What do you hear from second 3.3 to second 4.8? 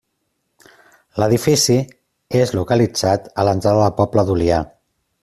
a l'entrada del poble d'Olià.